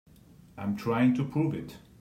[0.57, 1.77] I'm trying to prove it.